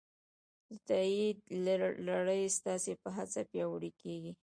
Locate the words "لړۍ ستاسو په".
2.09-3.09